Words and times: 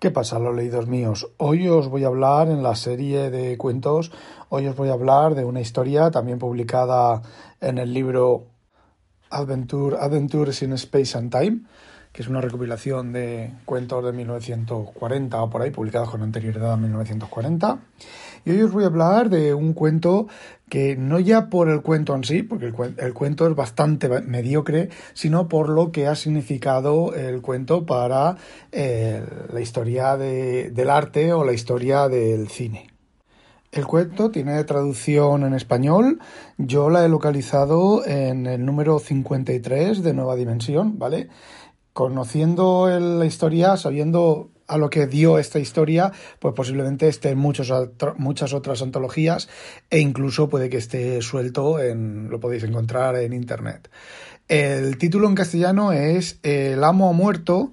¿Qué 0.00 0.12
pasa, 0.12 0.38
los 0.38 0.54
leídos 0.54 0.86
míos? 0.86 1.28
Hoy 1.38 1.66
os 1.66 1.88
voy 1.88 2.04
a 2.04 2.06
hablar 2.06 2.46
en 2.46 2.62
la 2.62 2.76
serie 2.76 3.30
de 3.30 3.58
cuentos, 3.58 4.12
hoy 4.48 4.68
os 4.68 4.76
voy 4.76 4.90
a 4.90 4.92
hablar 4.92 5.34
de 5.34 5.44
una 5.44 5.60
historia 5.60 6.12
también 6.12 6.38
publicada 6.38 7.20
en 7.60 7.78
el 7.78 7.92
libro 7.92 8.46
Adventure, 9.28 9.96
Adventures 9.98 10.62
in 10.62 10.74
Space 10.74 11.18
and 11.18 11.32
Time, 11.32 11.62
que 12.12 12.22
es 12.22 12.28
una 12.28 12.40
recopilación 12.40 13.12
de 13.12 13.52
cuentos 13.64 14.04
de 14.04 14.12
1940 14.12 15.42
o 15.42 15.50
por 15.50 15.62
ahí, 15.62 15.72
publicados 15.72 16.10
con 16.10 16.22
anterioridad 16.22 16.74
a 16.74 16.76
1940. 16.76 17.78
Y 18.48 18.52
hoy 18.52 18.62
os 18.62 18.72
voy 18.72 18.84
a 18.84 18.86
hablar 18.86 19.28
de 19.28 19.52
un 19.52 19.74
cuento 19.74 20.26
que 20.70 20.96
no 20.96 21.20
ya 21.20 21.50
por 21.50 21.68
el 21.68 21.82
cuento 21.82 22.14
en 22.14 22.24
sí, 22.24 22.42
porque 22.42 22.72
el, 22.96 23.12
cuento 23.12 23.46
es 23.46 23.54
bastante 23.54 24.08
mediocre, 24.22 24.88
sino 25.12 25.48
por 25.48 25.68
lo 25.68 25.92
que 25.92 26.06
ha 26.06 26.14
significado 26.14 27.12
el 27.14 27.42
cuento 27.42 27.84
para 27.84 28.38
eh, 28.72 29.22
la 29.52 29.60
historia 29.60 30.16
del 30.16 30.88
arte 30.88 31.34
o 31.34 31.44
la 31.44 31.52
historia 31.52 32.08
del 32.08 32.48
cine. 32.48 32.88
El 33.70 33.86
cuento 33.86 34.30
tiene 34.30 34.64
traducción 34.64 35.42
en 35.42 35.52
español. 35.52 36.18
Yo 36.56 36.88
la 36.88 37.04
he 37.04 37.08
localizado 37.10 38.02
en 38.06 38.46
el 38.46 38.64
número 38.64 38.98
53 38.98 40.02
de 40.02 40.14
Nueva 40.14 40.36
Dimensión, 40.36 40.98
¿vale? 40.98 41.28
Conociendo 41.92 42.88
la 42.98 43.26
historia, 43.26 43.76
sabiendo 43.76 44.48
a 44.68 44.78
lo 44.78 44.90
que 44.90 45.06
dio 45.06 45.38
esta 45.38 45.58
historia, 45.58 46.12
pues 46.38 46.54
posiblemente 46.54 47.08
esté 47.08 47.30
en 47.30 47.38
muchos, 47.38 47.72
muchas 48.18 48.52
otras 48.52 48.82
antologías 48.82 49.48
e 49.90 49.98
incluso 49.98 50.48
puede 50.48 50.68
que 50.68 50.76
esté 50.76 51.20
suelto 51.22 51.80
en, 51.80 52.28
lo 52.28 52.38
podéis 52.38 52.62
encontrar 52.64 53.16
en 53.16 53.32
internet. 53.32 53.90
El 54.46 54.96
título 54.98 55.28
en 55.28 55.34
castellano 55.34 55.92
es 55.92 56.38
El 56.42 56.84
amo 56.84 57.08
ha 57.08 57.12
muerto, 57.12 57.72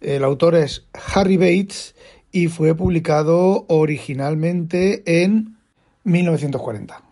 el 0.00 0.22
autor 0.22 0.54
es 0.54 0.86
Harry 1.14 1.36
Bates 1.36 1.94
y 2.30 2.48
fue 2.48 2.74
publicado 2.74 3.64
originalmente 3.68 5.02
en 5.24 5.56
1940. 6.04 7.02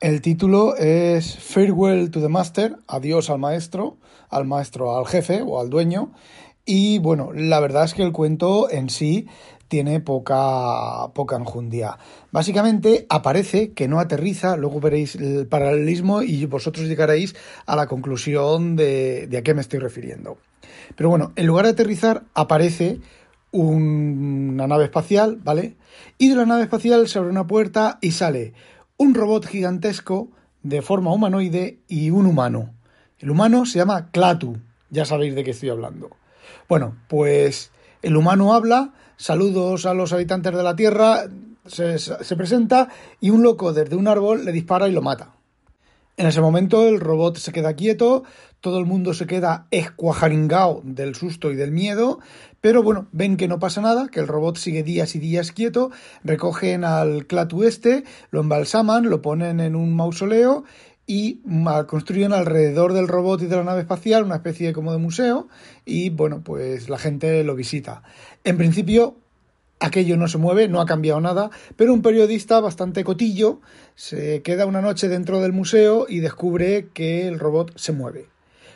El 0.00 0.20
título 0.20 0.76
es 0.76 1.36
Farewell 1.38 2.10
to 2.10 2.20
the 2.20 2.28
Master, 2.28 2.76
adiós 2.86 3.30
al 3.30 3.38
maestro, 3.38 3.96
al 4.28 4.44
maestro, 4.44 4.96
al 4.96 5.06
jefe 5.06 5.42
o 5.42 5.60
al 5.60 5.70
dueño, 5.70 6.12
y 6.68 6.98
bueno, 6.98 7.30
la 7.32 7.60
verdad 7.60 7.84
es 7.84 7.94
que 7.94 8.02
el 8.02 8.12
cuento 8.12 8.70
en 8.70 8.90
sí 8.90 9.26
tiene 9.68 10.00
poca, 10.00 11.08
poca 11.14 11.36
enjundia. 11.36 11.96
Básicamente 12.30 13.06
aparece 13.08 13.72
que 13.72 13.88
no 13.88 14.00
aterriza, 14.00 14.54
luego 14.58 14.78
veréis 14.78 15.14
el 15.14 15.46
paralelismo 15.46 16.20
y 16.20 16.44
vosotros 16.44 16.86
llegaréis 16.86 17.34
a 17.64 17.74
la 17.74 17.86
conclusión 17.86 18.76
de, 18.76 19.30
a 19.34 19.42
qué 19.42 19.54
me 19.54 19.62
estoy 19.62 19.78
refiriendo. 19.78 20.36
Pero 20.94 21.08
bueno, 21.08 21.32
en 21.36 21.46
lugar 21.46 21.64
de 21.64 21.70
aterrizar 21.70 22.24
aparece 22.34 23.00
una 23.50 24.66
nave 24.66 24.84
espacial, 24.84 25.38
¿vale? 25.42 25.78
Y 26.18 26.28
de 26.28 26.34
la 26.34 26.44
nave 26.44 26.64
espacial 26.64 27.08
se 27.08 27.18
abre 27.18 27.30
una 27.30 27.46
puerta 27.46 27.96
y 28.02 28.10
sale 28.10 28.52
un 28.98 29.14
robot 29.14 29.46
gigantesco 29.46 30.28
de 30.62 30.82
forma 30.82 31.14
humanoide 31.14 31.78
y 31.88 32.10
un 32.10 32.26
humano. 32.26 32.74
El 33.20 33.30
humano 33.30 33.64
se 33.64 33.78
llama 33.78 34.10
Clatu, 34.10 34.58
ya 34.90 35.06
sabéis 35.06 35.34
de 35.34 35.44
qué 35.44 35.52
estoy 35.52 35.70
hablando. 35.70 36.10
Bueno, 36.68 36.96
pues 37.08 37.70
el 38.02 38.16
humano 38.16 38.54
habla, 38.54 38.92
saludos 39.16 39.86
a 39.86 39.94
los 39.94 40.12
habitantes 40.12 40.54
de 40.54 40.62
la 40.62 40.76
Tierra, 40.76 41.24
se, 41.66 42.36
presenta 42.36 42.88
y 43.20 43.30
un 43.30 43.42
loco 43.42 43.72
desde 43.72 43.96
un 43.96 44.08
árbol 44.08 44.44
le 44.44 44.52
dispara 44.52 44.88
y 44.88 44.92
lo 44.92 45.02
mata. 45.02 45.34
En 46.16 46.26
ese 46.26 46.40
momento 46.40 46.88
el 46.88 46.98
robot 46.98 47.36
se 47.36 47.52
queda 47.52 47.74
quieto, 47.74 48.24
todo 48.60 48.80
el 48.80 48.86
mundo 48.86 49.14
se 49.14 49.26
queda 49.26 49.68
escuajaringao 49.70 50.80
del 50.82 51.14
susto 51.14 51.52
y 51.52 51.56
del 51.56 51.70
miedo, 51.70 52.18
pero 52.60 52.82
bueno, 52.82 53.06
ven 53.12 53.36
que 53.36 53.46
no 53.46 53.60
pasa 53.60 53.80
nada, 53.80 54.08
que 54.08 54.18
el 54.18 54.26
robot 54.26 54.56
sigue 54.56 54.82
días 54.82 55.14
y 55.14 55.20
días 55.20 55.52
quieto, 55.52 55.92
recogen 56.24 56.82
al 56.82 57.26
Clatu 57.26 57.62
este, 57.62 58.02
lo 58.30 58.40
embalsaman, 58.40 59.08
lo 59.08 59.22
ponen 59.22 59.60
en 59.60 59.76
un 59.76 59.94
mausoleo 59.94 60.64
y 61.10 61.40
construyen 61.86 62.34
alrededor 62.34 62.92
del 62.92 63.08
robot 63.08 63.40
y 63.40 63.46
de 63.46 63.56
la 63.56 63.64
nave 63.64 63.80
espacial 63.80 64.24
una 64.24 64.36
especie 64.36 64.74
como 64.74 64.92
de 64.92 64.98
museo 64.98 65.48
y 65.86 66.10
bueno, 66.10 66.42
pues 66.44 66.90
la 66.90 66.98
gente 66.98 67.42
lo 67.44 67.56
visita. 67.56 68.02
En 68.44 68.58
principio 68.58 69.16
aquello 69.80 70.18
no 70.18 70.28
se 70.28 70.36
mueve, 70.36 70.68
no 70.68 70.82
ha 70.82 70.86
cambiado 70.86 71.18
nada, 71.22 71.50
pero 71.76 71.94
un 71.94 72.02
periodista 72.02 72.60
bastante 72.60 73.04
cotillo 73.04 73.62
se 73.94 74.42
queda 74.42 74.66
una 74.66 74.82
noche 74.82 75.08
dentro 75.08 75.40
del 75.40 75.54
museo 75.54 76.04
y 76.06 76.20
descubre 76.20 76.88
que 76.92 77.26
el 77.26 77.38
robot 77.38 77.72
se 77.76 77.92
mueve. 77.92 78.26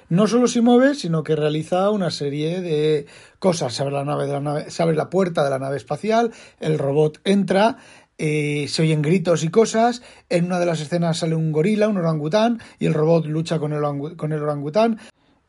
No 0.09 0.27
solo 0.27 0.47
se 0.47 0.61
mueve, 0.61 0.95
sino 0.95 1.23
que 1.25 1.37
realiza 1.37 1.89
una 1.91 2.11
serie 2.11 2.61
de 2.61 3.07
cosas. 3.39 3.73
Se 3.73 3.83
abre 3.83 3.95
la, 3.95 4.05
nave 4.05 4.27
de 4.27 4.33
la, 4.35 4.41
nave, 4.41 4.71
se 4.71 4.83
abre 4.83 4.95
la 4.95 5.09
puerta 5.09 5.43
de 5.43 5.49
la 5.49 5.59
nave 5.59 5.79
espacial, 5.79 6.33
el 6.61 6.79
robot 6.79 7.21
entra, 7.25 7.79
eh, 8.19 8.67
se 8.69 8.83
oyen 8.83 9.03
gritos 9.03 9.45
y 9.45 9.49
cosas. 9.49 10.03
En 10.29 10.47
una 10.47 10.59
de 10.59 10.67
las 10.67 10.81
escenas 10.81 11.19
sale 11.19 11.35
un 11.35 11.53
gorila, 11.53 11.89
un 11.89 11.97
orangután, 11.97 12.61
y 12.79 12.87
el 12.87 12.95
robot 12.95 13.27
lucha 13.27 13.59
con 13.59 13.73
el, 13.73 14.17
con 14.17 14.33
el 14.33 14.43
orangután. 14.43 14.99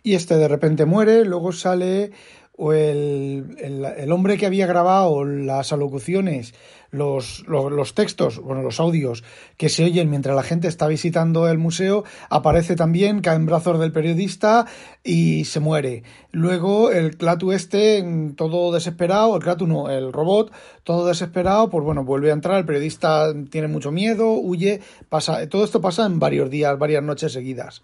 Y 0.01 0.15
este 0.15 0.35
de 0.35 0.47
repente 0.47 0.85
muere. 0.85 1.25
Luego 1.25 1.51
sale 1.51 2.11
o 2.55 2.73
el, 2.73 3.57
el, 3.97 4.11
hombre 4.11 4.37
que 4.37 4.45
había 4.45 4.67
grabado 4.67 5.25
las 5.25 5.73
alocuciones, 5.73 6.53
los, 6.93 7.43
los, 7.47 7.95
textos, 7.95 8.39
bueno, 8.39 8.61
los 8.61 8.79
audios 8.79 9.23
que 9.57 9.67
se 9.67 9.83
oyen 9.83 10.09
mientras 10.09 10.35
la 10.35 10.43
gente 10.43 10.67
está 10.67 10.87
visitando 10.87 11.49
el 11.49 11.57
museo, 11.57 12.03
aparece 12.29 12.75
también, 12.75 13.21
cae 13.21 13.35
en 13.35 13.47
brazos 13.47 13.79
del 13.79 13.91
periodista 13.91 14.67
y 15.03 15.45
se 15.45 15.59
muere. 15.59 16.03
Luego 16.31 16.91
el 16.91 17.17
Clatu 17.17 17.51
este, 17.51 18.05
todo 18.37 18.71
desesperado, 18.71 19.35
el 19.35 19.41
Clatu 19.41 19.65
no, 19.65 19.89
el 19.89 20.13
robot, 20.13 20.51
todo 20.83 21.07
desesperado, 21.07 21.69
pues 21.69 21.83
bueno, 21.83 22.03
vuelve 22.03 22.29
a 22.29 22.33
entrar, 22.33 22.59
el 22.59 22.65
periodista 22.65 23.33
tiene 23.49 23.67
mucho 23.67 23.91
miedo, 23.91 24.31
huye, 24.33 24.81
pasa, 25.09 25.49
todo 25.49 25.63
esto 25.63 25.81
pasa 25.81 26.05
en 26.05 26.19
varios 26.19 26.51
días, 26.51 26.77
varias 26.77 27.03
noches 27.03 27.33
seguidas. 27.33 27.81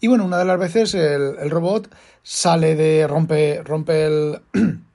Y 0.00 0.08
bueno, 0.08 0.24
una 0.24 0.38
de 0.38 0.44
las 0.44 0.58
veces 0.58 0.94
el, 0.94 1.36
el 1.38 1.50
robot 1.50 1.88
sale 2.24 2.74
de, 2.74 3.06
rompe, 3.06 3.62
rompe 3.62 4.04
el, 4.04 4.40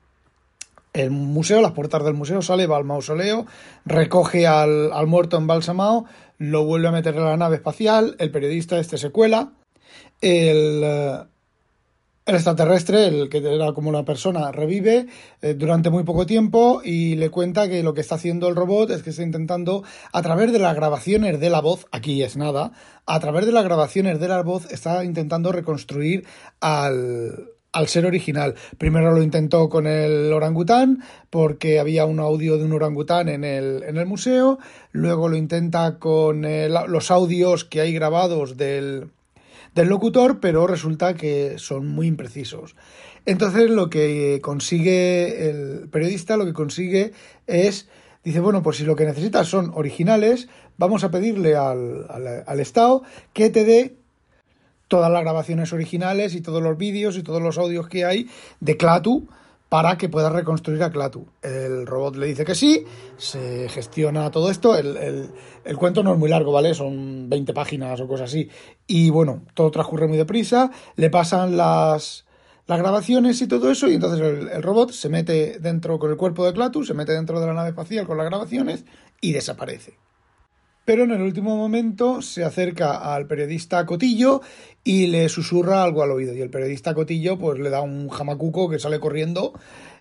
el 0.94 1.10
museo, 1.10 1.60
las 1.60 1.72
puertas 1.72 2.04
del 2.04 2.14
museo, 2.14 2.40
sale, 2.40 2.66
va 2.66 2.76
al 2.76 2.84
mausoleo, 2.84 3.46
recoge 3.84 4.46
al, 4.46 4.92
al 4.92 5.06
muerto 5.08 5.36
embalsamado, 5.36 6.06
lo 6.38 6.64
vuelve 6.64 6.88
a 6.88 6.92
meter 6.92 7.16
en 7.16 7.24
la 7.24 7.36
nave 7.36 7.56
espacial, 7.56 8.14
el 8.18 8.30
periodista 8.30 8.78
este 8.78 8.96
se 8.96 9.10
cuela, 9.10 9.52
el, 10.20 10.82
eh, 10.84 11.18
el 12.26 12.34
extraterrestre, 12.36 13.08
el 13.08 13.28
que 13.28 13.38
era 13.38 13.72
como 13.72 13.88
una 13.88 14.04
persona, 14.04 14.52
revive 14.52 15.08
eh, 15.42 15.54
durante 15.54 15.90
muy 15.90 16.04
poco 16.04 16.26
tiempo 16.26 16.80
y 16.84 17.16
le 17.16 17.28
cuenta 17.28 17.68
que 17.68 17.82
lo 17.82 17.92
que 17.92 18.00
está 18.00 18.14
haciendo 18.14 18.48
el 18.48 18.54
robot 18.54 18.90
es 18.90 19.02
que 19.02 19.10
está 19.10 19.24
intentando, 19.24 19.82
a 20.12 20.22
través 20.22 20.52
de 20.52 20.60
las 20.60 20.76
grabaciones 20.76 21.40
de 21.40 21.50
la 21.50 21.60
voz, 21.60 21.86
aquí 21.90 22.22
es 22.22 22.36
nada, 22.36 22.70
a 23.04 23.18
través 23.18 23.46
de 23.46 23.52
las 23.52 23.64
grabaciones 23.64 24.20
de 24.20 24.28
la 24.28 24.42
voz, 24.42 24.70
está 24.70 25.04
intentando 25.04 25.50
reconstruir 25.50 26.24
al, 26.60 27.53
al 27.74 27.88
ser 27.88 28.06
original. 28.06 28.54
Primero 28.78 29.12
lo 29.12 29.22
intentó 29.22 29.68
con 29.68 29.86
el 29.86 30.32
orangután, 30.32 31.02
porque 31.28 31.80
había 31.80 32.06
un 32.06 32.20
audio 32.20 32.56
de 32.56 32.64
un 32.64 32.72
orangután 32.72 33.28
en 33.28 33.42
el, 33.42 33.82
en 33.82 33.96
el 33.96 34.06
museo. 34.06 34.58
Luego 34.92 35.28
lo 35.28 35.36
intenta 35.36 35.98
con 35.98 36.46
los 36.88 37.10
audios 37.10 37.64
que 37.64 37.80
hay 37.80 37.92
grabados 37.92 38.56
del, 38.56 39.10
del 39.74 39.88
locutor, 39.88 40.38
pero 40.38 40.68
resulta 40.68 41.14
que 41.14 41.58
son 41.58 41.88
muy 41.88 42.06
imprecisos. 42.06 42.76
Entonces 43.26 43.68
lo 43.70 43.90
que 43.90 44.38
consigue 44.40 45.50
el 45.50 45.88
periodista, 45.90 46.36
lo 46.36 46.44
que 46.44 46.52
consigue 46.52 47.12
es, 47.48 47.88
dice, 48.22 48.38
bueno, 48.38 48.62
pues 48.62 48.76
si 48.76 48.84
lo 48.84 48.94
que 48.94 49.04
necesitas 49.04 49.48
son 49.48 49.72
originales, 49.74 50.48
vamos 50.76 51.02
a 51.02 51.10
pedirle 51.10 51.56
al, 51.56 52.06
al 52.46 52.60
Estado 52.60 53.02
que 53.32 53.50
te 53.50 53.64
dé 53.64 53.96
todas 54.88 55.10
las 55.10 55.22
grabaciones 55.22 55.72
originales 55.72 56.34
y 56.34 56.40
todos 56.40 56.62
los 56.62 56.76
vídeos 56.76 57.16
y 57.16 57.22
todos 57.22 57.42
los 57.42 57.58
audios 57.58 57.88
que 57.88 58.04
hay 58.04 58.28
de 58.60 58.76
Clatu 58.76 59.28
para 59.68 59.98
que 59.98 60.08
pueda 60.08 60.30
reconstruir 60.30 60.82
a 60.84 60.92
Clatu. 60.92 61.26
El 61.42 61.86
robot 61.86 62.14
le 62.14 62.26
dice 62.26 62.44
que 62.44 62.54
sí, 62.54 62.84
se 63.16 63.68
gestiona 63.68 64.30
todo 64.30 64.48
esto. 64.48 64.76
El, 64.76 65.30
cuento 65.76 66.04
no 66.04 66.12
es 66.12 66.18
muy 66.18 66.28
largo, 66.28 66.52
¿vale? 66.52 66.74
Son 66.74 67.28
20 67.28 67.52
páginas 67.52 68.00
o 68.00 68.06
cosas 68.06 68.30
así. 68.30 68.48
Y 68.86 69.10
bueno, 69.10 69.42
todo 69.54 69.72
transcurre 69.72 70.06
muy 70.06 70.16
deprisa, 70.16 70.70
le 70.94 71.10
pasan 71.10 71.56
las, 71.56 72.24
las 72.68 72.78
grabaciones 72.78 73.42
y 73.42 73.48
todo 73.48 73.68
eso, 73.68 73.88
y 73.88 73.94
entonces 73.94 74.20
el, 74.20 74.48
el, 74.48 74.62
robot 74.62 74.92
se 74.92 75.08
mete 75.08 75.58
dentro 75.58 75.98
con 75.98 76.10
el 76.10 76.16
cuerpo 76.16 76.46
de 76.46 76.52
Clatu, 76.52 76.84
se 76.84 76.94
mete 76.94 77.10
dentro 77.10 77.40
de 77.40 77.46
la 77.48 77.54
nave 77.54 77.70
espacial 77.70 78.06
con 78.06 78.16
las 78.16 78.26
grabaciones 78.26 78.84
y 79.20 79.32
desaparece 79.32 80.03
pero 80.84 81.04
en 81.04 81.12
el 81.12 81.22
último 81.22 81.56
momento 81.56 82.22
se 82.22 82.44
acerca 82.44 83.14
al 83.14 83.26
periodista 83.26 83.86
Cotillo 83.86 84.42
y 84.82 85.06
le 85.06 85.28
susurra 85.28 85.82
algo 85.82 86.02
al 86.02 86.10
oído. 86.10 86.34
Y 86.34 86.40
el 86.40 86.50
periodista 86.50 86.94
Cotillo 86.94 87.38
pues 87.38 87.58
le 87.58 87.70
da 87.70 87.80
un 87.80 88.08
jamacuco 88.08 88.68
que 88.68 88.78
sale 88.78 89.00
corriendo 89.00 89.54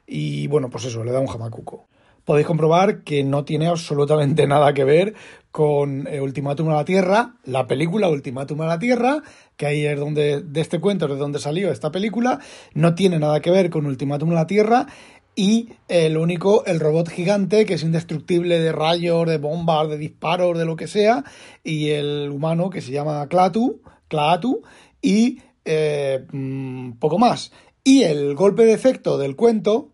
y 0.06 0.48
bueno, 0.48 0.70
pues 0.70 0.86
eso, 0.86 1.04
le 1.04 1.12
da 1.12 1.20
un 1.20 1.28
jamacuco. 1.28 1.88
Podéis 2.26 2.48
comprobar 2.48 3.04
que 3.04 3.24
no 3.24 3.44
tiene 3.44 3.68
absolutamente 3.68 4.48
nada 4.48 4.74
que 4.74 4.84
ver 4.84 5.14
con 5.52 6.08
eh, 6.08 6.20
Ultimátum 6.20 6.70
a 6.70 6.76
la 6.76 6.86
Tierra, 6.86 7.36
la 7.46 7.68
película 7.68 8.10
Ultimátum 8.10 8.62
a 8.62 8.66
la 8.66 8.80
Tierra, 8.80 9.22
que 9.56 9.68
ahí 9.68 9.86
es 9.86 10.00
donde, 10.00 10.42
de 10.42 10.62
este 10.62 10.80
cuento 10.80 11.08
de 11.08 11.16
donde 11.16 11.38
salió 11.38 11.72
esta 11.72 11.92
película, 11.92 12.40
no 12.74 12.96
tiene 12.96 13.20
nada 13.20 13.40
que 13.40 13.52
ver 13.52 13.70
con 13.70 13.86
Ultimátum 13.86 14.32
a 14.32 14.36
la 14.36 14.48
Tierra 14.48 14.88
y 15.36 15.70
el 15.88 16.18
único, 16.18 16.66
el 16.66 16.80
robot 16.80 17.10
gigante 17.10 17.66
que 17.66 17.76
es 17.76 17.84
indestructible 17.84 18.60
de 18.60 18.72
rayos, 18.72 19.28
de 19.28 19.38
bombas, 19.38 19.90
de 19.90 19.98
disparos, 19.98 20.58
de 20.58 20.66
lo 20.66 20.76
que 20.76 20.88
sea, 20.88 21.24
y 21.64 21.90
el 21.90 22.30
humano 22.30 22.70
que 22.70 22.82
se 22.82 22.92
llama 22.92 23.28
Clatu, 23.28 23.82
Clatu 24.08 24.62
y 25.02 25.40
eh, 25.66 26.26
mm, 26.32 26.94
poco 26.94 27.18
más. 27.18 27.52
Y 27.84 28.04
el 28.04 28.36
golpe 28.36 28.66
de 28.66 28.74
efecto 28.74 29.18
del 29.18 29.36
cuento, 29.36 29.90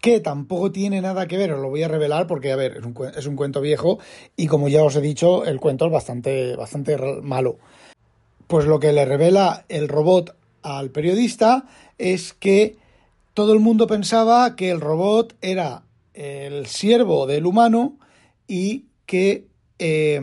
que 0.00 0.20
tampoco 0.20 0.72
tiene 0.72 1.00
nada 1.00 1.26
que 1.26 1.36
ver, 1.36 1.52
os 1.52 1.60
lo 1.60 1.68
voy 1.68 1.82
a 1.82 1.88
revelar 1.88 2.26
porque, 2.26 2.52
a 2.52 2.56
ver, 2.56 2.78
es 2.78 2.84
un, 2.84 2.94
es 3.16 3.26
un 3.26 3.36
cuento 3.36 3.60
viejo 3.60 3.98
y 4.36 4.46
como 4.46 4.68
ya 4.68 4.82
os 4.82 4.96
he 4.96 5.00
dicho, 5.00 5.44
el 5.44 5.60
cuento 5.60 5.86
es 5.86 5.92
bastante, 5.92 6.56
bastante 6.56 6.96
malo. 7.22 7.58
Pues 8.46 8.64
lo 8.64 8.80
que 8.80 8.92
le 8.92 9.04
revela 9.04 9.66
el 9.68 9.88
robot 9.88 10.34
al 10.62 10.90
periodista 10.90 11.66
es 11.98 12.32
que 12.32 12.76
todo 13.38 13.52
el 13.52 13.60
mundo 13.60 13.86
pensaba 13.86 14.56
que 14.56 14.68
el 14.68 14.80
robot 14.80 15.36
era 15.40 15.84
el 16.12 16.66
siervo 16.66 17.28
del 17.28 17.46
humano 17.46 17.96
y 18.48 18.86
que, 19.06 19.46
eh, 19.78 20.20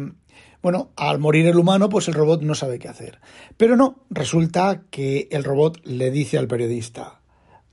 bueno, 0.61 0.91
al 0.97 1.19
morir 1.19 1.47
el 1.47 1.55
humano, 1.55 1.87
pues 1.87 2.09
el 2.09 2.13
robot 2.13 2.41
no 2.41 2.55
sabe 2.55 2.77
qué 2.77 2.89
hacer. 2.89 3.21
Pero 3.55 3.77
no, 3.77 4.03
resulta 4.09 4.83
que 4.89 5.29
el 5.31 5.45
robot 5.45 5.79
le 5.85 6.11
dice 6.11 6.37
al 6.37 6.49
periodista, 6.49 7.21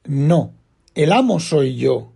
no, 0.05 0.55
el 0.95 1.11
amo 1.11 1.41
soy 1.41 1.75
yo. 1.75 2.12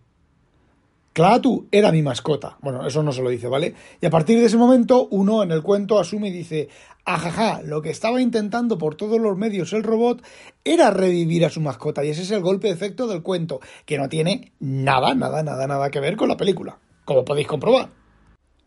Clatu 1.16 1.66
era 1.72 1.92
mi 1.92 2.02
mascota. 2.02 2.58
Bueno, 2.60 2.86
eso 2.86 3.02
no 3.02 3.10
se 3.10 3.22
lo 3.22 3.30
dice, 3.30 3.48
¿vale? 3.48 3.72
Y 4.02 4.04
a 4.04 4.10
partir 4.10 4.38
de 4.38 4.44
ese 4.44 4.58
momento, 4.58 5.08
uno 5.10 5.42
en 5.42 5.50
el 5.50 5.62
cuento 5.62 5.98
asume 5.98 6.28
y 6.28 6.30
dice, 6.30 6.68
ajaja, 7.06 7.62
lo 7.62 7.80
que 7.80 7.88
estaba 7.88 8.20
intentando 8.20 8.76
por 8.76 8.96
todos 8.96 9.18
los 9.18 9.34
medios 9.34 9.72
el 9.72 9.82
robot 9.82 10.22
era 10.62 10.90
revivir 10.90 11.46
a 11.46 11.48
su 11.48 11.62
mascota. 11.62 12.04
Y 12.04 12.10
ese 12.10 12.20
es 12.20 12.30
el 12.32 12.42
golpe 12.42 12.66
de 12.66 12.74
efecto 12.74 13.06
del 13.06 13.22
cuento, 13.22 13.60
que 13.86 13.96
no 13.96 14.10
tiene 14.10 14.52
nada, 14.60 15.14
nada, 15.14 15.42
nada, 15.42 15.66
nada 15.66 15.90
que 15.90 16.00
ver 16.00 16.16
con 16.16 16.28
la 16.28 16.36
película, 16.36 16.78
como 17.06 17.24
podéis 17.24 17.46
comprobar. 17.46 17.88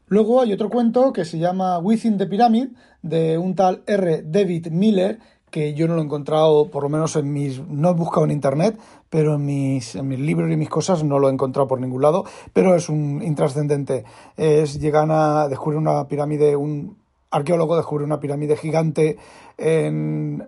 Luego 0.08 0.42
hay 0.42 0.52
otro 0.52 0.72
cuento 0.72 1.14
que 1.14 1.26
se 1.26 1.38
llama 1.38 1.78
Within 1.78 2.18
the 2.18 2.26
Pyramid, 2.26 2.70
de 3.04 3.38
un 3.38 3.54
tal 3.54 3.84
R. 3.86 4.24
David 4.26 4.70
Miller, 4.72 5.20
que 5.50 5.74
yo 5.74 5.88
no 5.88 5.96
lo 5.96 6.02
he 6.02 6.06
encontrado, 6.06 6.70
por 6.70 6.84
lo 6.84 6.90
menos 6.90 7.16
en 7.16 7.32
mis, 7.32 7.60
no 7.68 7.90
he 7.90 7.94
buscado 7.94 8.26
en 8.26 8.32
internet, 8.32 8.80
pero 9.10 9.36
en 9.36 9.46
mis, 9.46 9.96
en 9.96 10.08
mis 10.08 10.20
libros 10.20 10.52
y 10.52 10.58
mis 10.58 10.70
cosas 10.70 11.04
no 11.04 11.20
lo 11.20 11.30
he 11.30 11.34
encontrado 11.34 11.68
por 11.68 11.80
ningún 11.80 12.02
lado, 12.02 12.26
pero 12.54 12.76
es 12.76 12.90
un 12.90 13.22
intrascendente. 13.24 14.06
Es, 14.38 14.80
llegan 14.80 15.12
a 15.12 15.48
descubrir 15.48 15.78
una 15.78 16.08
pirámide, 16.08 16.56
un 16.56 16.98
arqueólogo 17.32 17.78
descubre 17.78 18.04
una 18.04 18.20
pirámide 18.20 18.58
gigante 18.58 19.18
en, 19.58 20.48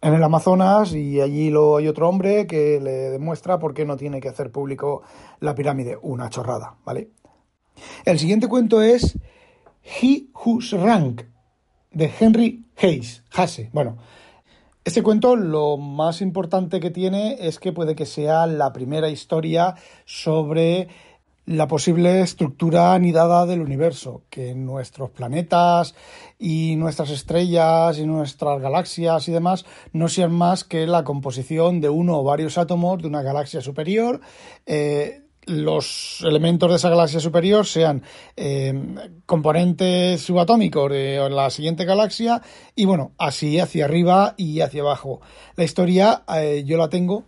en 0.00 0.14
el 0.14 0.22
Amazonas 0.22 0.94
y 0.94 1.20
allí 1.20 1.50
lo, 1.50 1.76
hay 1.76 1.88
otro 1.88 2.08
hombre 2.08 2.46
que 2.46 2.80
le 2.80 3.10
demuestra 3.10 3.58
por 3.58 3.74
qué 3.74 3.84
no 3.84 3.96
tiene 3.96 4.20
que 4.20 4.28
hacer 4.28 4.50
público 4.50 5.02
la 5.40 5.54
pirámide. 5.54 5.98
Una 6.02 6.30
chorrada, 6.30 6.76
¿vale? 6.84 7.08
El 8.04 8.18
siguiente 8.18 8.48
cuento 8.48 8.82
es 8.82 9.18
He 9.82 10.26
Whose 10.34 10.76
Rank, 10.78 11.22
de 11.90 12.12
Henry 12.18 12.64
Hayes. 12.76 13.22
Hase. 13.32 13.70
Bueno, 13.72 13.96
este 14.84 15.02
cuento 15.02 15.34
lo 15.34 15.78
más 15.78 16.20
importante 16.20 16.78
que 16.78 16.90
tiene 16.90 17.38
es 17.40 17.58
que 17.58 17.72
puede 17.72 17.94
que 17.94 18.04
sea 18.04 18.46
la 18.46 18.72
primera 18.72 19.08
historia 19.08 19.76
sobre 20.04 20.88
la 21.46 21.68
posible 21.68 22.20
estructura 22.20 22.94
anidada 22.94 23.46
del 23.46 23.60
universo, 23.60 24.22
que 24.28 24.54
nuestros 24.54 25.10
planetas 25.10 25.94
y 26.38 26.76
nuestras 26.76 27.10
estrellas 27.10 27.98
y 27.98 28.06
nuestras 28.06 28.60
galaxias 28.60 29.26
y 29.28 29.32
demás 29.32 29.64
no 29.92 30.08
sean 30.08 30.32
más 30.32 30.64
que 30.64 30.86
la 30.86 31.04
composición 31.04 31.80
de 31.80 31.88
uno 31.88 32.18
o 32.18 32.24
varios 32.24 32.58
átomos 32.58 33.00
de 33.00 33.08
una 33.08 33.22
galaxia 33.22 33.60
superior, 33.60 34.20
eh, 34.66 35.23
los 35.46 36.20
elementos 36.22 36.70
de 36.70 36.76
esa 36.76 36.90
galaxia 36.90 37.20
superior 37.20 37.66
sean 37.66 38.02
eh, 38.36 38.74
componentes 39.26 40.22
subatómicos 40.22 40.90
de 40.90 41.28
la 41.30 41.50
siguiente 41.50 41.84
galaxia 41.84 42.42
y 42.74 42.84
bueno, 42.84 43.12
así 43.18 43.58
hacia 43.58 43.84
arriba 43.84 44.34
y 44.36 44.60
hacia 44.60 44.82
abajo. 44.82 45.20
La 45.56 45.64
historia 45.64 46.22
eh, 46.34 46.64
yo 46.66 46.76
la 46.76 46.88
tengo 46.88 47.24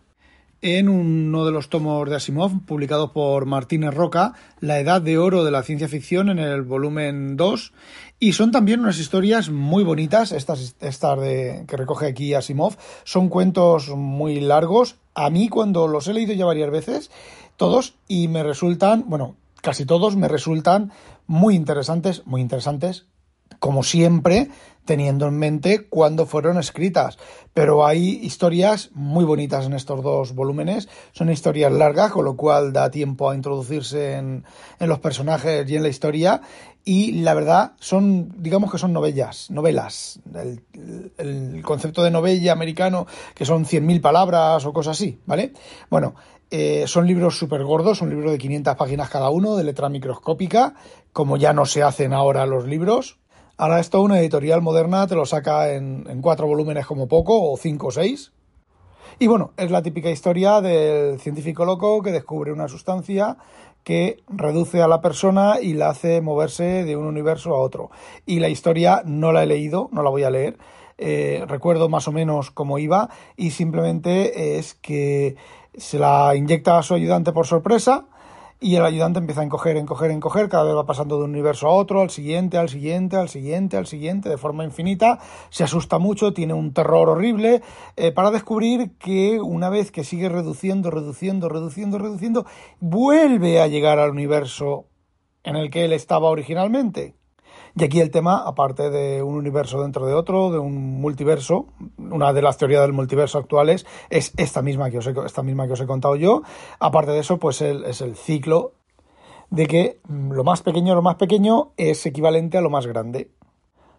en 0.63 0.89
uno 0.89 1.45
de 1.45 1.53
los 1.53 1.69
tomos 1.69 2.09
de 2.09 2.17
Asimov 2.17 2.65
publicados 2.65 3.11
por 3.11 3.47
Martínez 3.47 3.95
Roca, 3.95 4.33
La 4.61 4.81
Edad 4.81 5.03
de 5.03 5.19
Oro 5.19 5.45
de 5.45 5.51
la 5.51 5.63
Ciencia 5.63 5.89
Ficción 5.89 6.31
en 6.31 6.39
el 6.39 6.63
volumen 6.63 7.37
2 7.37 7.73
y 8.19 8.33
son 8.33 8.51
también 8.51 8.81
unas 8.81 8.99
historias 8.99 9.51
muy 9.51 9.85
bonitas, 9.85 10.33
estas, 10.33 10.75
estas 10.81 11.21
de, 11.21 11.65
que 11.69 11.77
recoge 11.77 12.07
aquí 12.07 12.33
Asimov, 12.33 12.77
son 13.05 13.29
cuentos 13.29 13.91
muy 13.91 14.41
largos. 14.41 14.97
A 15.15 15.29
mí 15.31 15.49
cuando 15.49 15.87
los 15.87 16.09
he 16.09 16.15
leído 16.15 16.33
ya 16.33 16.47
varias 16.47 16.71
veces, 16.71 17.11
todos, 17.57 17.95
y 18.09 18.29
me 18.29 18.43
resultan, 18.43 19.05
bueno, 19.07 19.37
casi 19.63 19.85
todos 19.85 20.17
me 20.17 20.29
resultan 20.29 20.93
muy 21.27 21.55
interesantes, 21.55 22.27
muy 22.27 22.41
interesantes, 22.41 23.07
como 23.67 23.83
siempre, 23.83 24.49
teniendo 24.85 25.27
en 25.27 25.37
mente 25.39 25.89
cuándo 25.89 26.25
fueron 26.25 26.57
escritas. 26.57 27.19
Pero 27.53 27.85
hay 27.85 28.21
historias 28.23 28.91
muy 28.95 29.25
bonitas 29.25 29.67
en 29.67 29.73
estos 29.73 30.05
dos 30.05 30.37
volúmenes. 30.37 30.89
Son 31.11 31.33
historias 31.33 31.73
largas, 31.73 32.13
con 32.13 32.25
lo 32.25 32.37
cual 32.37 32.73
da 32.73 32.93
tiempo 32.93 33.29
a 33.29 33.35
introducirse 33.35 34.19
en, 34.19 34.45
los 34.79 35.01
personajes 35.01 35.69
y 35.69 35.75
en 35.75 35.83
la 35.83 35.89
historia. 35.89 36.43
Y 36.85 37.23
la 37.23 37.35
verdad, 37.35 37.73
son, 37.81 38.33
digamos 38.41 38.71
que 38.71 38.79
son 38.79 38.93
novelas, 38.93 39.51
novelas. 39.51 40.21
El, 40.33 40.63
el 41.19 41.63
concepto 41.65 42.05
de 42.05 42.13
novella 42.13 42.53
americano, 42.53 43.09
que 43.35 43.45
son 43.45 43.65
100.000 43.65 44.01
palabras 44.01 44.65
o 44.65 44.73
cosas 44.73 44.97
así, 44.97 45.19
¿vale? 45.27 45.53
Bueno, 45.91 46.15
eh, 46.53 46.85
son 46.87 47.09
libros 47.09 47.37
súper 47.37 47.65
gordos, 47.65 47.99
son 47.99 48.11
libros 48.11 48.31
de 48.31 48.39
500 48.39 48.77
páginas 48.77 49.11
cada 49.11 49.29
uno, 49.31 49.57
de 49.57 49.65
letra 49.65 49.89
microscópica, 49.89 50.75
como 51.13 51.37
ya 51.37 51.53
no 51.53 51.67
se 51.67 51.83
hacen 51.83 52.13
ahora 52.13 52.47
los 52.47 52.65
libros. 52.69 53.19
Ahora 53.59 53.81
esto 53.81 54.03
una 54.03 54.21
editorial 54.21 54.61
moderna 54.61 55.07
te 55.07 55.15
lo 55.15 55.25
saca 55.25 55.73
en, 55.73 56.05
en 56.09 56.21
cuatro 56.21 56.47
volúmenes 56.47 56.87
como 56.87 57.09
poco, 57.09 57.51
o 57.51 57.57
cinco 57.57 57.87
o 57.87 57.91
seis. 57.91 58.33
Y 59.19 59.29
bueno, 59.29 59.53
es 59.57 59.71
la 59.71 59.81
típica 59.81 60.11
historia 60.11 60.61
del 60.61 61.19
científico 61.19 61.65
loco 61.65 62.03
que 62.03 62.13
descubre 62.13 62.53
una 62.53 62.69
sustancia 62.69 63.39
que 63.83 64.19
reduce 64.29 64.83
a 64.83 64.89
la 64.89 65.01
persona 65.01 65.59
y 65.63 65.73
la 65.73 65.89
hace 65.89 66.21
moverse 66.21 66.85
de 66.85 66.97
un 66.97 67.07
universo 67.07 67.55
a 67.55 67.61
otro. 67.61 67.91
Y 68.27 68.41
la 68.41 68.51
historia 68.51 69.03
no 69.07 69.33
la 69.33 69.45
he 69.45 69.47
leído, 69.47 69.89
no 69.91 70.03
la 70.03 70.11
voy 70.11 70.25
a 70.25 70.31
leer. 70.31 70.59
Eh, 70.99 71.45
recuerdo 71.47 71.89
más 71.89 72.09
o 72.09 72.13
menos 72.13 72.51
cómo 72.51 72.79
iba 72.79 73.09
y 73.37 73.53
simplemente 73.53 74.59
es 74.59 74.75
que 74.75 75.37
se 75.75 75.99
la 75.99 76.35
inyecta 76.37 76.79
a 76.79 76.83
su 76.83 76.95
ayudante 76.95 77.33
por 77.33 77.47
sorpresa 77.47 78.07
y 78.61 78.77
el 78.77 78.85
ayudante 78.85 79.19
empieza 79.19 79.43
a 79.43 79.45
encoger, 79.45 79.77
encoger, 79.77 80.11
encoger, 80.11 80.49
cada 80.49 80.65
vez 80.65 80.75
va 80.75 80.87
pasando 80.87 81.19
de 81.19 81.25
un 81.25 81.31
universo 81.31 81.67
a 81.67 81.71
otro, 81.71 82.01
al 82.01 82.11
siguiente, 82.11 82.57
al 82.57 82.69
siguiente, 82.69 83.17
al 83.17 83.29
siguiente, 83.29 83.77
al 83.77 83.87
siguiente, 83.87 84.29
de 84.29 84.39
forma 84.39 84.65
infinita, 84.65 85.19
se 85.51 85.65
asusta 85.65 85.99
mucho, 85.99 86.33
tiene 86.33 86.55
un 86.55 86.73
terror 86.73 87.09
horrible, 87.09 87.63
eh, 87.97 88.13
para 88.13 88.31
descubrir 88.31 88.97
que 88.99 89.41
una 89.41 89.69
vez 89.69 89.91
que 89.91 90.05
sigue 90.05 90.29
reduciendo, 90.29 90.91
reduciendo, 90.91 91.49
reduciendo, 91.49 91.99
reduciendo, 91.99 92.47
vuelve 92.81 93.61
a 93.61 93.67
llegar 93.67 93.99
al 93.99 94.11
universo 94.11 94.87
en 95.45 95.57
el 95.57 95.71
que 95.71 95.85
él 95.85 95.93
estaba 95.93 96.29
originalmente. 96.29 97.15
Y 97.79 97.85
aquí 97.85 98.01
el 98.01 98.11
tema, 98.11 98.39
aparte 98.39 98.89
de 98.89 99.23
un 99.23 99.35
universo 99.35 99.83
dentro 99.83 100.07
de 100.07 100.15
otro, 100.15 100.51
de 100.51 100.59
un 100.59 100.99
multiverso, 100.99 101.67
una 101.99 102.33
de 102.33 102.41
las 102.41 102.57
teorías 102.57 102.81
del 102.81 102.95
multiverso 102.95 103.37
actuales 103.37 103.85
es 104.09 104.33
esta 104.39 104.63
misma 104.63 104.91
que 104.91 104.99
os 104.99 105.07
he, 105.07 105.15
esta 105.27 105.43
misma 105.43 105.67
que 105.67 105.75
os 105.75 105.81
he 105.81 105.87
contado 105.87 106.17
yo. 106.17 106.43
Aparte 106.81 107.11
de 107.11 107.19
eso, 107.19 107.39
pues 107.39 107.61
es 107.61 108.01
el 108.01 108.17
ciclo 108.17 108.73
de 109.51 109.67
que 109.67 110.01
lo 110.09 110.43
más 110.43 110.63
pequeño, 110.63 110.95
lo 110.95 111.03
más 111.03 111.17
pequeño 111.17 111.73
es 111.77 112.07
equivalente 112.07 112.57
a 112.57 112.63
lo 112.63 112.71
más 112.71 112.87
grande 112.87 113.31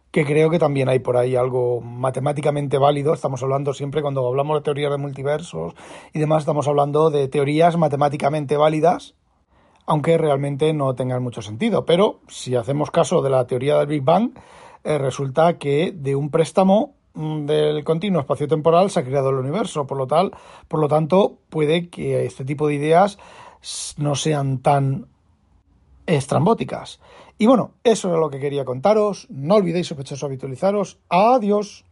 que 0.09 0.25
creo 0.25 0.49
que 0.49 0.57
también 0.57 0.89
hay 0.89 0.99
por 0.99 1.17
ahí 1.17 1.35
algo 1.35 1.81
matemáticamente 1.81 2.79
válido. 2.79 3.13
Estamos 3.13 3.43
hablando 3.43 3.73
siempre, 3.73 4.01
cuando 4.01 4.25
hablamos 4.25 4.57
de 4.57 4.63
teorías 4.63 4.89
de 4.89 4.97
multiversos 4.97 5.75
y 6.13 6.19
demás, 6.19 6.41
estamos 6.41 6.67
hablando 6.67 7.11
de 7.11 7.27
teorías 7.27 7.77
matemáticamente 7.77 8.57
válidas 8.57 9.13
aunque 9.87 10.17
realmente 10.17 10.71
no 10.73 10.93
tengan 10.93 11.23
mucho 11.23 11.41
sentido. 11.41 11.85
Pero 11.85 12.19
si 12.27 12.55
hacemos 12.55 12.91
caso 12.91 13.21
de 13.21 13.31
la 13.31 13.47
teoría 13.47 13.79
del 13.79 13.87
Big 13.87 14.03
Bang, 14.03 14.31
eh, 14.83 14.97
resulta 14.97 15.57
que 15.57 15.91
de 15.91 16.15
un 16.15 16.29
préstamo 16.29 16.93
mm, 17.15 17.45
del 17.45 17.83
continuo 17.83 18.21
espacio-temporal 18.21 18.91
se 18.91 18.99
ha 18.99 19.05
creado 19.05 19.29
el 19.29 19.37
universo. 19.37 19.87
Por 19.87 19.97
lo, 19.97 20.05
tal, 20.05 20.31
por 20.67 20.79
lo 20.79 20.87
tanto, 20.87 21.39
puede 21.49 21.89
que 21.89 22.25
este 22.25 22.45
tipo 22.45 22.67
de 22.67 22.75
ideas 22.75 23.17
no 23.97 24.15
sean 24.15 24.59
tan 24.59 25.07
estrambóticas. 26.05 26.99
Y 27.37 27.45
bueno, 27.45 27.71
eso 27.83 28.13
es 28.13 28.19
lo 28.19 28.29
que 28.29 28.39
quería 28.39 28.65
contaros. 28.65 29.27
No 29.29 29.55
olvidéis 29.55 29.87
sospechosos 29.87 30.23
habitualizaros. 30.23 30.99
Adiós. 31.09 31.86